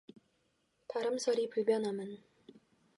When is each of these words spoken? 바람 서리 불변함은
바람 0.89 1.19
서리 1.19 1.47
불변함은 1.51 2.17